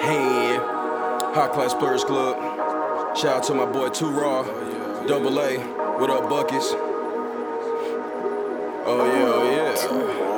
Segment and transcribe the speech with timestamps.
[0.00, 0.62] Hand.
[1.34, 2.36] High Class Players Club.
[3.16, 4.42] Shout out to my boy Too Raw.
[5.06, 5.58] Double A.
[5.98, 6.74] What up, Buckets?
[8.88, 10.36] Oh, yeah, oh, yeah.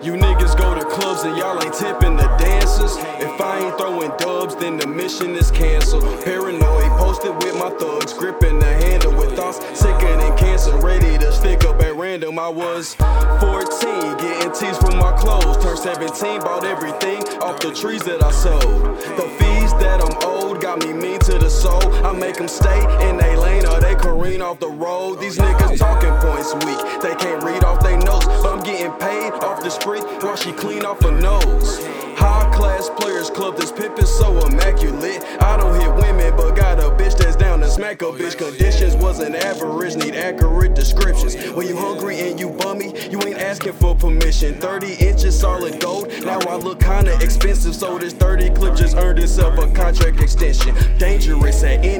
[0.00, 2.96] You niggas go to clubs and y'all ain't tipping the dancers.
[3.20, 6.04] If I ain't throwing dubs, then the mission is canceled.
[6.24, 10.76] Paranoid, posted with my thugs, gripping the handle with thoughts sicker than cancer.
[10.76, 12.38] Ready to stick up at random.
[12.38, 15.56] I was 14, getting teased from my clothes.
[15.62, 18.62] Turned 17, bought everything off the trees that I sold.
[18.62, 21.82] The fees that I'm owed got me mean to the soul.
[22.04, 25.20] I make them stay in they lane or they careen off the road.
[25.20, 28.26] These niggas talking points weak, they can't read off they notes.
[28.26, 31.97] But I'm getting paid off the street while she clean off her nose.
[32.18, 35.22] High class players club, this pimp is so immaculate.
[35.40, 38.36] I don't hit women, but got a bitch that's down to smack a oh, bitch.
[38.36, 41.36] Conditions wasn't average, need accurate descriptions.
[41.52, 44.54] When you hungry and you bummy, you ain't asking for permission.
[44.54, 49.18] 30 inches solid gold, now I look kinda expensive, so this 30 clip just earned
[49.18, 50.74] itself a contract extension.
[50.98, 51.97] Dangerous at anything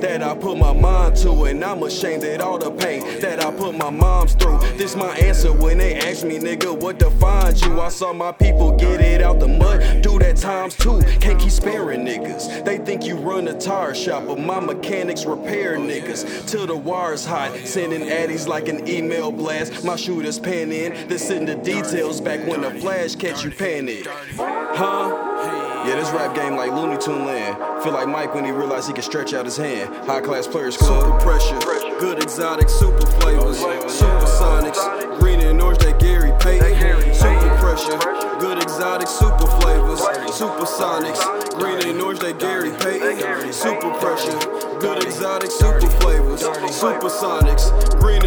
[0.00, 3.50] that I put my mind to, and I'm ashamed at all the pain that I
[3.50, 4.58] put my moms through.
[4.76, 7.80] This my answer when they ask me, nigga, what defines you?
[7.80, 11.02] I saw my people get it out the mud, do that times two.
[11.20, 12.64] Can't keep sparing niggas.
[12.64, 17.24] They think you run a tire shop, but my mechanics repair niggas till the wire's
[17.24, 17.56] hot.
[17.64, 19.84] Sending addies like an email blast.
[19.84, 24.06] My shooters pan in, then send the details back when the flash catch you panic.
[24.36, 25.57] Huh?
[25.86, 27.56] Yeah, this rap game like Looney Tune land.
[27.82, 29.94] Feel like Mike when he realized he could stretch out his hand.
[30.06, 31.04] High class players club.
[31.04, 37.14] Super pressure, good exotic, super flavors, oh, supersonics, green and orange that Gary Payton.
[37.14, 37.98] Super pressure,
[38.40, 43.52] good exotic, super flavors, supersonics, green and orange that Gary Payton.
[43.52, 44.38] Super pressure,
[44.80, 48.24] good exotic, super flavors, supersonics, green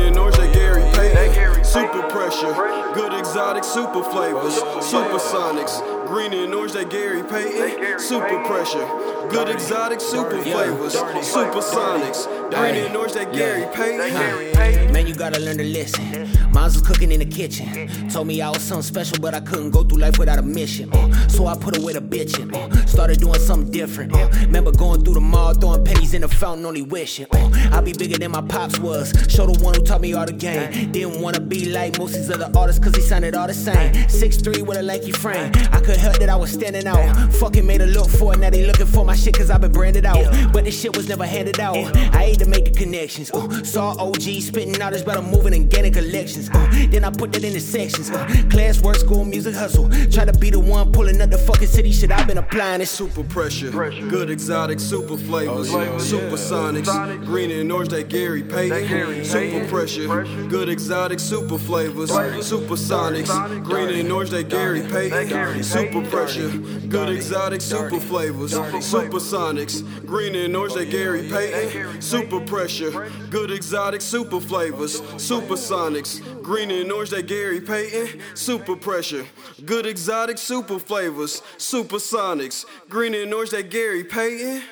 [2.31, 7.99] Pressure, good exotic, super flavors, supersonics, green and orange that Gary Payton.
[7.99, 8.88] Super pressure,
[9.29, 14.94] good exotic, super flavors, supersonics, green and orange that Gary Payton.
[14.94, 16.29] Man, you gotta learn to listen.
[16.51, 17.88] Mine's was cooking in the kitchen.
[18.09, 20.91] Told me I was something special, but I couldn't go through life without a mission.
[21.29, 22.51] So I put away the bitching.
[22.88, 24.13] Started doing something different.
[24.41, 25.70] Remember going through the mall, throwing
[26.11, 27.25] pennies in the fountain, only wishing.
[27.31, 29.13] Uh, I'll be bigger than my pops was.
[29.29, 30.91] Show the one who taught me all the game.
[30.91, 33.94] Didn't wanna be like most these other artists, cause he sounded all the same.
[34.09, 35.51] 6'3 with a lanky frame.
[35.71, 37.33] I could help that I was standing out.
[37.33, 39.71] Fucking made a look for it, now they looking for my shit, cause I've been
[39.71, 40.25] branded out.
[40.53, 41.77] But this shit was never handed out.
[42.16, 43.31] I hate to make the connections.
[43.31, 46.50] Uh, saw OG spitting out his better moving and getting collections.
[46.53, 48.09] Uh, then I put that into sections.
[48.09, 49.89] Uh, class, work, school, music, hustle.
[50.11, 52.11] Try to be the one pulling up the fucking city shit.
[52.11, 52.88] I've been applying it.
[52.88, 53.71] Super pressure,
[54.09, 55.71] good exotic, super flavors,
[56.01, 59.23] supersonics, green and orange that Gary Payton.
[59.23, 60.07] Super pressure,
[60.47, 65.63] good exotic, super flavors, supersonics, green and orange that Gary Payton.
[65.63, 66.50] Super pressure,
[66.89, 72.01] good exotic, super flavors, supersonics, green and orange that Gary Payton.
[72.01, 78.22] Super pressure, good exotic, super flavors, supersonics, green and orange that Gary Payton.
[78.35, 79.25] Super pressure,
[79.66, 84.63] good exotic, super flavors, supersonics, green and orange that Gary Payton.